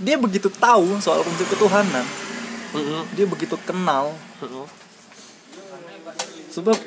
[0.00, 2.04] dia begitu tahu soal konsep ketuhanan.
[2.70, 3.02] Mm-mm.
[3.18, 4.66] Dia begitu kenal Mm-mm.
[6.50, 6.78] sebab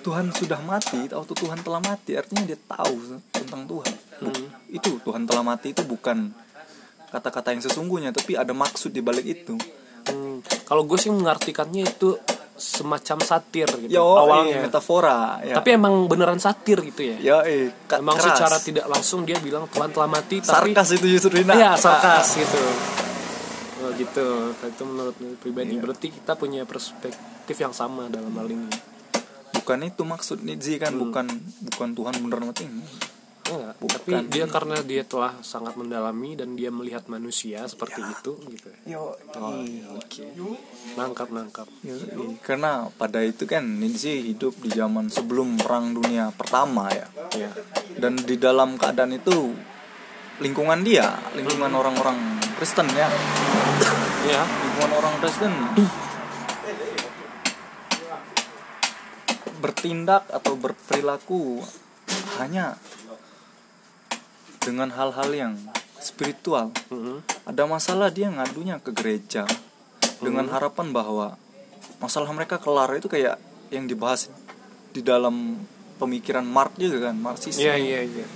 [0.00, 4.50] Tuhan sudah mati atau Tuhan telah mati artinya dia tahu tentang Tuhan Hmm.
[4.66, 6.34] itu Tuhan telah mati itu bukan
[7.14, 9.54] kata-kata yang sesungguhnya tapi ada maksud di balik itu
[10.08, 10.40] Hmm.
[10.64, 12.16] Kalau gue sih mengartikannya itu
[12.58, 14.60] semacam satir gitu yo awalnya.
[14.60, 17.16] metafora ya Tapi emang beneran satir gitu ya.
[17.16, 18.34] ya eh ka- Emang keras.
[18.34, 22.34] secara tidak langsung dia bilang Tuhan telah mati tapi sarkas itu justru Rina Iya, sarkas
[22.36, 22.58] gitu.
[23.78, 24.26] Oh, gitu.
[24.58, 25.80] Itu menurut pribadi Iya.
[25.80, 27.22] berarti kita punya perspektif
[27.54, 28.68] yang sama dalam hal ini.
[29.50, 31.28] bukan itu maksud Nietzsche kan bukan
[31.62, 32.64] bukan Tuhan bener mati
[33.48, 33.96] Enggak, Bukan.
[33.96, 38.68] tapi dia karena dia telah sangat mendalami dan dia melihat manusia seperti itu gitu.
[38.84, 39.16] yo
[39.96, 40.28] Oke.
[40.94, 41.64] Nangkap nangkap.
[41.80, 41.96] Yo,
[42.44, 47.50] karena pada itu kan Nietzsche hidup di zaman sebelum perang dunia pertama ya Ya.
[47.96, 49.52] dan di dalam keadaan itu
[50.38, 53.08] lingkungan dia lingkungan orang-orang Kristen ya
[54.28, 54.42] Ya.
[54.44, 55.52] lingkungan orang Kristen
[59.58, 61.58] bertindak atau berperilaku
[62.38, 62.78] hanya
[64.60, 65.54] dengan hal-hal yang
[65.98, 67.22] spiritual Mhm.
[67.44, 69.44] ada masalah dia ngadunya ke gereja
[70.18, 71.34] dengan harapan bahwa
[71.98, 74.30] masalah mereka kelar itu kayak yang dibahas
[74.90, 75.58] di dalam
[75.96, 78.26] pemikiran Marx juga kan Marxis Iya iya iya.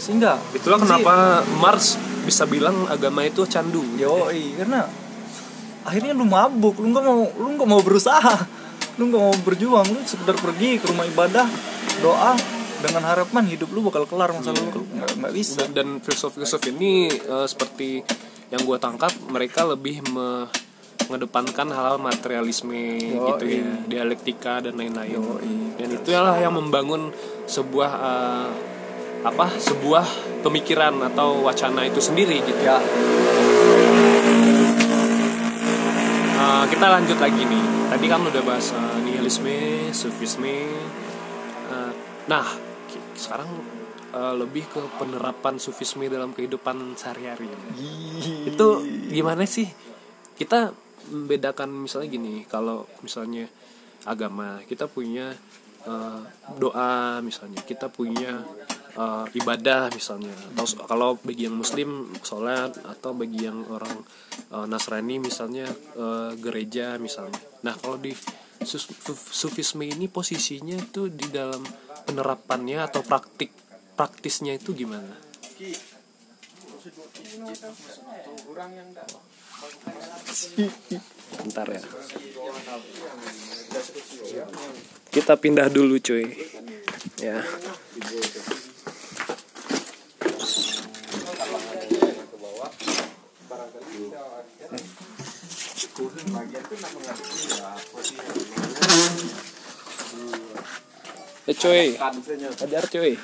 [0.00, 3.80] sehingga Itulah kenapa Mars bisa bilang agama itu candu.
[3.96, 4.88] Yo, karena
[5.80, 8.36] akhirnya lu mabuk, lu nggak mau, lu nggak mau berusaha.
[8.96, 11.48] lu nggak mau berjuang lu sekedar pergi ke rumah ibadah
[12.00, 12.36] doa
[12.80, 15.68] dengan harapan hidup lu bakal kelar masalah lu nggak nggak bisa.
[15.68, 18.00] Dan filsuf-filsuf ini eh, seperti
[18.50, 20.48] yang gue tangkap mereka lebih me-
[21.10, 25.18] mengedepankan hal-hal materialisme gitu ya dialektika dan lain-lain.
[25.74, 27.10] Dan itulah yang membangun
[27.50, 28.48] sebuah eh,
[29.20, 30.06] apa sebuah
[30.46, 32.62] pemikiran atau wacana itu sendiri gitu.
[32.62, 32.78] Ya.
[36.40, 37.64] Eh, kita lanjut lagi nih.
[37.90, 40.70] Tadi kan udah bahas eh, nihilisme sufisme.
[41.74, 41.92] Eh,
[42.30, 42.69] nah
[43.20, 43.50] sekarang
[44.16, 47.52] eh, lebih ke penerapan sufisme dalam kehidupan sehari-hari
[48.48, 48.68] itu
[49.12, 49.68] gimana sih?
[50.40, 50.72] Kita
[51.12, 53.44] membedakan misalnya gini kalau misalnya
[54.08, 55.36] agama kita punya
[55.84, 56.20] eh,
[56.56, 58.40] doa misalnya kita punya
[58.96, 60.32] eh, ibadah misalnya.
[60.56, 64.00] Atau kalau bagi yang muslim sholat atau bagi yang orang
[64.48, 67.36] eh, nasrani misalnya eh, gereja misalnya.
[67.68, 68.16] Nah kalau di
[68.64, 71.64] sufisme ini posisinya itu di dalam
[72.04, 73.52] penerapannya atau praktik
[73.96, 75.16] praktisnya itu gimana
[81.40, 81.82] Bentar ya.
[85.10, 86.26] Kita pindah dulu cuy.
[87.20, 87.44] Ya.
[101.50, 101.98] Eh cuy,
[102.62, 103.18] ajar cuy.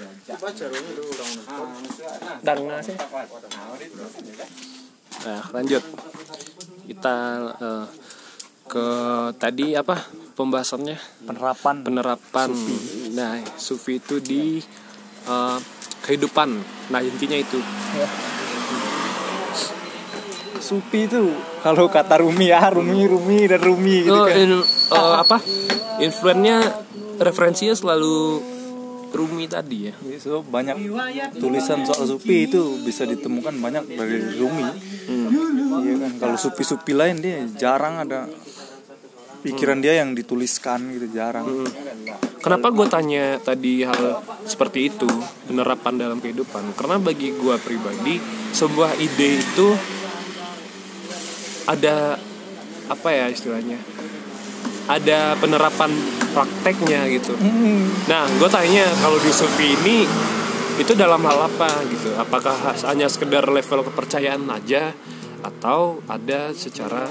[2.42, 2.98] Danga sih.
[5.22, 5.82] Nah, lanjut.
[6.90, 7.16] Kita
[7.54, 7.86] eh,
[8.66, 8.86] ke
[9.38, 10.98] tadi apa pembahasannya?
[11.22, 12.50] penerapan Penerapan.
[13.14, 14.58] Nah, sufi itu di
[15.30, 15.58] eh,
[16.02, 16.50] kehidupan.
[16.90, 17.62] Nah, intinya itu.
[20.56, 21.30] supi itu
[21.62, 25.38] kalau kata Rumi ya Rumi Rumi dan Rumi gitu Oh, kan in, eh, apa?
[26.02, 26.58] Influennya
[27.18, 28.42] referensinya selalu
[29.06, 29.94] Rumi tadi ya.
[30.20, 30.76] so, banyak
[31.40, 34.66] tulisan soal supi itu bisa ditemukan banyak dari Rumi
[35.80, 38.28] iya kan kalau supi-supi lain dia jarang ada
[39.40, 41.48] pikiran dia yang dituliskan gitu jarang
[42.46, 45.10] Kenapa gue tanya tadi hal seperti itu
[45.50, 46.78] penerapan dalam kehidupan?
[46.78, 48.22] Karena bagi gue pribadi
[48.54, 49.68] sebuah ide itu
[51.66, 52.14] ada
[52.86, 53.82] apa ya istilahnya?
[54.86, 55.90] Ada penerapan
[56.30, 57.34] prakteknya gitu.
[58.06, 60.06] Nah, gue tanya kalau di Sufi ini
[60.76, 62.14] itu dalam hal apa gitu?
[62.14, 62.54] Apakah
[62.86, 64.94] hanya sekedar level kepercayaan aja
[65.42, 67.08] atau ada secara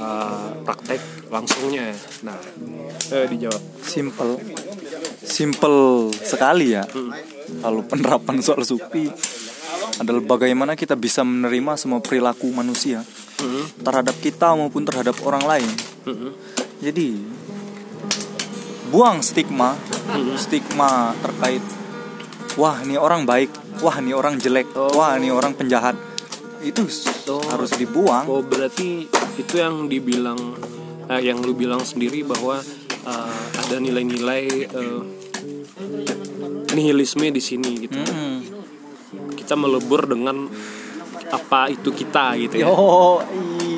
[0.00, 1.92] uh, praktek langsungnya?
[2.24, 2.38] Nah,
[3.12, 3.60] eh, dijawab.
[3.84, 4.40] simple
[5.24, 6.84] simple sekali ya
[7.64, 9.08] kalau penerapan soal supi
[10.00, 13.00] adalah bagaimana kita bisa menerima semua perilaku manusia
[13.80, 15.70] terhadap kita maupun terhadap orang lain
[16.08, 16.32] Mm-mm.
[16.84, 17.08] Jadi
[18.92, 19.74] buang stigma
[20.36, 21.64] stigma terkait
[22.60, 23.48] wah ini orang baik
[23.80, 25.96] wah ini orang jelek wah ini orang penjahat
[26.64, 26.84] itu
[27.24, 27.40] Oh.
[27.48, 29.08] harus dibuang Oh berarti
[29.40, 30.36] itu yang dibilang
[31.08, 32.60] eh, yang lu bilang sendiri bahwa
[33.04, 35.00] eh, ada nilai-nilai eh,
[36.74, 37.96] nihilisme di sini gitu.
[38.02, 38.38] Mm.
[39.38, 40.50] Kita melebur dengan
[41.30, 42.66] apa itu kita gitu ya.
[42.68, 43.22] yo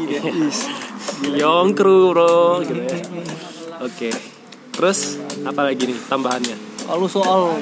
[0.09, 0.21] iya,
[1.23, 1.37] is.
[1.37, 2.99] Yong kru bro gitu ya.
[3.81, 4.11] Oke.
[4.71, 4.99] Terus
[5.43, 6.57] apa lagi nih tambahannya?
[6.87, 7.59] lalu soal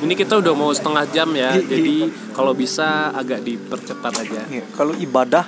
[0.00, 4.40] Ini kita udah mau setengah jam ya, jadi kalau bisa agak dipercepat aja.
[4.48, 5.44] ya, kalau ibadah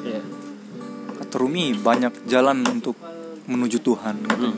[0.00, 0.16] Ya.
[1.14, 2.96] kata Rumi banyak jalan untuk
[3.44, 4.48] menuju Tuhan gitu.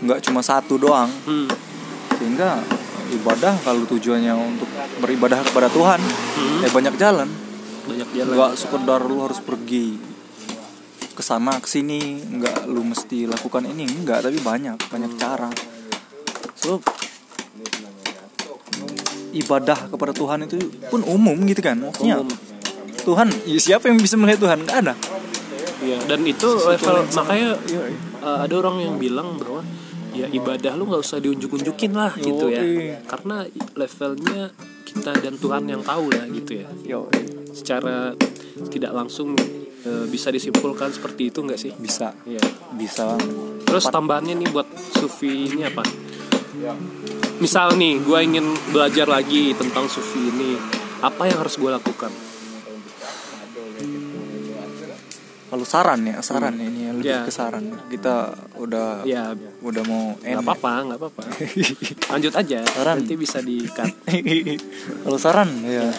[0.00, 1.50] nggak cuma satu doang Hmm.
[2.14, 2.62] sehingga
[3.10, 5.98] ibadah kalau tujuannya untuk beribadah kepada Tuhan
[6.62, 7.26] ya banyak jalan
[7.84, 8.32] Banyak jalan.
[8.32, 9.98] nggak sekedar lu harus pergi
[11.14, 15.50] ke sana ke sini nggak lu mesti lakukan ini nggak tapi banyak banyak cara.
[16.58, 16.82] So
[19.34, 20.58] ibadah kepada Tuhan itu
[20.90, 22.38] pun umum gitu kan maksudnya Umum.
[23.04, 24.58] Tuhan ya siapa yang bisa melihat Tuhan?
[24.64, 24.94] Nggak ada.
[25.84, 27.50] Iya, dan itu level makanya
[28.24, 29.60] uh, ada orang yang bilang bahwa
[30.16, 32.62] ya ibadah lu nggak usah diunjuk-unjukin lah gitu ya.
[33.04, 33.44] Karena
[33.76, 34.48] levelnya
[34.88, 36.68] kita dan Tuhan yang tahu lah gitu ya.
[36.86, 37.10] Yo,
[37.52, 38.16] Secara
[38.72, 39.36] tidak langsung
[39.84, 41.72] uh, bisa disimpulkan seperti itu nggak sih?
[41.74, 42.40] bisa Iya.
[42.74, 43.16] bisa
[43.64, 45.82] Terus tambahannya nih buat sufi ini apa?
[47.34, 50.54] Misal nih, gue ingin belajar lagi tentang sufi ini,
[51.00, 52.12] apa yang harus gue lakukan?
[55.44, 57.22] kalau saran ya saran ini ya, lebih Ya.
[57.22, 58.26] ke saran kita
[58.58, 59.30] udah Ya,
[59.62, 61.22] udah mau nggak end apa-apa, nggak apa-apa.
[62.16, 62.94] Lanjut aja, Saran.
[62.98, 63.86] nanti bisa di-cut.
[65.06, 65.94] kalau saran ya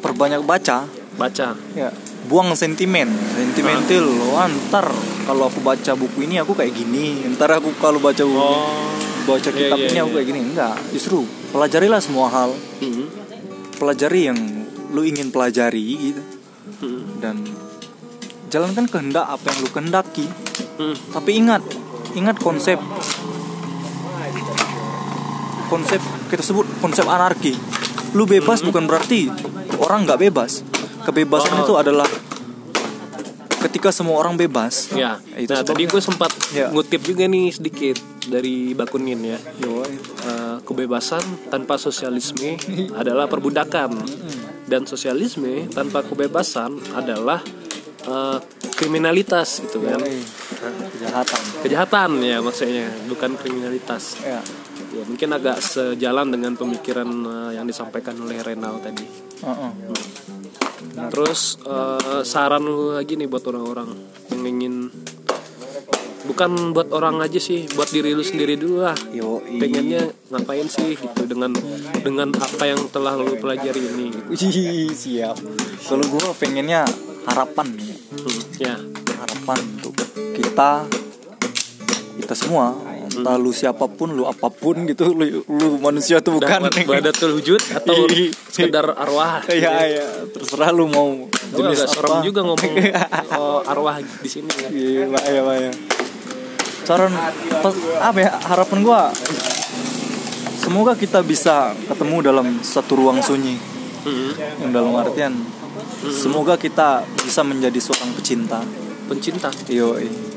[0.00, 1.52] perbanyak baca Baca.
[1.76, 1.90] ya
[2.32, 3.12] buang sentimen.
[3.36, 4.88] Sentimental lo antar
[5.28, 7.28] kalau aku baca buku ini aku kayak gini.
[7.36, 8.88] Ntar aku kalau baca buku oh
[9.28, 10.16] baca Iya, kitab iya, ini aku iya.
[10.16, 10.40] kayak gini.
[10.40, 12.56] Enggak justru pelajarilah semua hal.
[12.80, 13.20] Mhm.
[13.76, 14.38] pelajari yang
[14.94, 16.22] lu ingin pelajari gitu.
[16.80, 17.20] Mhm.
[17.20, 17.36] dan
[18.48, 20.26] jalankan kehendak apa yang lu kehendaki.
[20.80, 20.96] Mhm.
[21.12, 21.62] tapi ingat
[22.16, 22.80] ingat konsep.
[25.68, 26.00] Konsep
[26.32, 27.52] kita sebut konsep anarki.
[28.16, 29.28] Lu bebas bukan berarti
[29.80, 30.64] orang nggak bebas
[31.02, 31.64] kebebasan Oh.
[31.64, 32.08] itu adalah
[33.62, 36.66] ketika semua orang bebas Ya, itu nah tadi gue sempat Ya.
[36.68, 39.38] ngutip juga nih sedikit dari Bakunin ya.
[39.60, 39.92] Yoi.
[40.22, 42.58] Eh, kebebasan tanpa sosialisme
[42.92, 43.98] adalah perbudakan
[44.64, 47.42] dan sosialisme tanpa kebebasan adalah
[48.02, 48.38] eh,
[48.72, 50.02] kriminalitas gitu kan.
[50.92, 54.18] Kejahatan Kejahatan ya maksudnya, bukan kriminalitas.
[54.20, 54.42] ya
[54.92, 59.06] Ya mungkin agak sejalan dengan pemikiran eh, yang disampaikan oleh Renal tadi.
[59.40, 59.70] Heeh.
[60.92, 63.88] Terus eh, saran lu lagi nih buat orang-orang
[64.32, 64.74] yang ingin
[66.22, 68.96] bukan buat orang aja sih, buat diri lu sendiri dulu lah.
[69.10, 69.58] Yoi.
[69.58, 71.50] Pengennya ngapain sih gitu dengan
[72.04, 74.06] dengan apa yang telah lu pelajari ini.
[74.30, 74.48] Gitu.
[74.94, 75.36] Siap
[75.88, 76.86] kalau gua pengennya
[77.26, 78.76] harapan nih Hmm, ya.
[79.24, 79.96] harapan untuk
[80.36, 80.84] kita
[82.20, 82.76] kita semua
[83.18, 86.68] entah lu siapa pun lu apa pun gitu lu, lu manusia tuh bukan.
[86.68, 88.08] Dapat badatul wujud atau
[88.48, 89.44] sekedar arwah.
[89.52, 89.70] ya.
[89.88, 92.24] ya terserah lu mau jenis agak serem apa.
[92.24, 92.72] juga ngomong
[93.40, 94.68] oh, arwah di sini ya.
[94.72, 95.70] iya bahaya bahaya
[96.82, 97.12] saran
[98.00, 99.02] apa ya harapan gua
[100.62, 103.58] semoga kita bisa ketemu dalam satu ruang sunyi.
[104.02, 104.34] Hmm,
[104.66, 105.30] yang dalam artian
[106.10, 108.58] semoga kita bisa menjadi seorang pecinta.
[109.06, 110.31] Pencinta, hmm,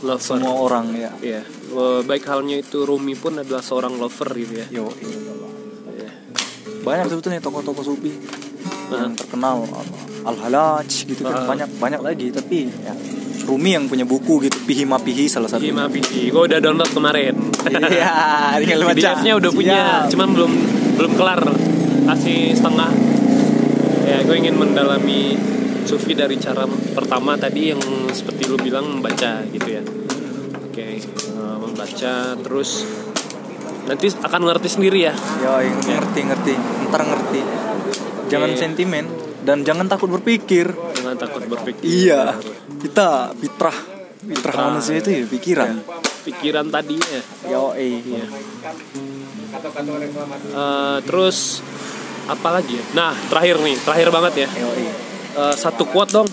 [0.00, 0.20] lover.
[0.20, 4.66] semua orang ya Ya, eh, baik halnya itu Rumi pun adalah seorang lover gitu ya.
[4.72, 5.06] yoi
[5.94, 6.10] Ya.
[6.80, 8.12] banyak sebetulnya tokoh-tokoh sufi
[8.88, 9.04] Nah.
[9.04, 9.68] yang terkenal
[10.22, 12.92] al halaj gitu kan banyak banyak lagi tapi ya
[13.40, 16.88] Rumi yang punya buku gitu pihi ma pihi salah satu Gima Pihi, gue udah download
[16.90, 17.32] kemarin.
[17.88, 18.12] iya
[18.60, 20.12] tinggal baca PDF-nya udah punya, Siap.
[20.12, 20.52] cuman belum
[20.94, 21.40] belum kelar,
[22.04, 22.92] masih setengah.
[24.04, 25.40] Ya, gue ingin mendalami
[25.88, 27.80] sufi dari cara pertama tadi yang
[28.12, 29.82] seperti lu bilang membaca gitu ya.
[30.68, 32.84] Oke, eh, membaca terus
[33.88, 35.14] nanti akan ngerti sendiri ya.
[35.16, 36.52] Yoi, ngerti ngerti
[36.88, 37.40] ntar ngerti
[38.28, 38.60] jangan Oke.
[38.60, 39.04] sentimen
[39.42, 40.68] dan jangan takut berpikir
[41.00, 41.84] Jangan takut berpikir.
[41.88, 42.36] iya
[42.84, 43.72] kita fitrah
[44.20, 45.80] fitrah manusia itu ya pikiran
[46.28, 47.22] Pikiran tadi ya.
[47.72, 48.24] Iya.
[50.52, 51.64] Eh, terus
[52.28, 52.84] apa lagi ya?
[52.92, 54.48] Nah, terakhir nih, terakhir banget ya.
[55.38, 56.28] Eh, satu quote dong.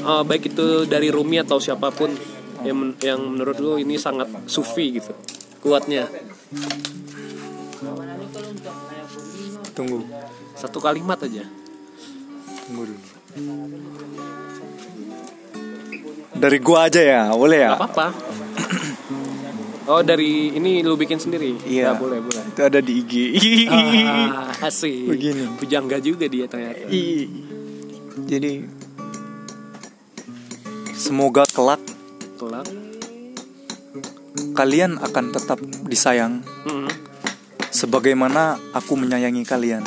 [0.00, 2.08] Eh, baik itu dari Rumi atau siapa pun
[2.60, 5.12] yang men- yang menurut lu ini sangat sufi gitu.
[5.60, 6.08] Kuatnya.
[9.70, 10.02] tunggu
[10.52, 11.46] Satu kalimat aja.
[12.62, 13.00] tunggu dulu
[16.32, 18.06] dari gua aja ya boleh ya Gak apa-apa.
[19.88, 21.50] Oh, dari ini lu bikin sendiri?
[21.66, 21.90] Iya.
[21.90, 22.42] Ya, boleh, boleh.
[22.46, 23.12] itu ada di IG
[23.66, 25.02] Ah, asik.
[25.08, 25.50] Begini.
[25.56, 26.86] Pujangga juga dia ternyata.
[26.86, 27.26] Ih.
[28.24, 28.66] Jadi
[30.92, 31.80] semoga kelak
[32.36, 32.66] Kelak.
[34.52, 36.88] kalian akan tetap disayang Hmm.
[37.70, 39.84] sebagaimana aku menyayangi kalian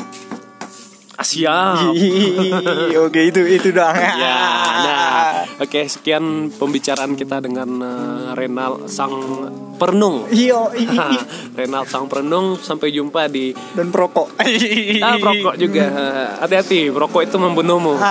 [1.13, 1.77] Asia.
[2.99, 3.93] oke itu itu dong
[4.23, 4.37] Ya,
[4.81, 9.13] nah, oke sekian pembicaraan kita dengan eh, Renal Sang
[9.83, 10.31] Perenung.
[10.31, 10.71] Iyo,
[11.59, 14.39] Renal Sang Perenung, sampai jumpa di dan perokok.
[15.03, 15.85] ah, perokok juga.
[16.39, 17.99] Hati-hati, perokok itu membunuhmu.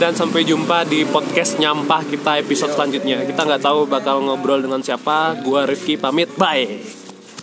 [0.00, 3.26] Dan sampai jumpa di podcast nyampah kita episode selanjutnya.
[3.26, 5.36] Kita nggak tahu bakal ngobrol dengan siapa.
[5.44, 6.99] Gua Rifki pamit, bye.